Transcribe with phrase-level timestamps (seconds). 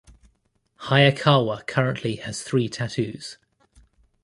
[0.85, 3.37] Hayakawa currently has three tattoos.